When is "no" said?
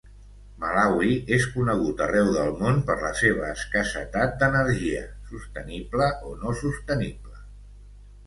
6.45-6.57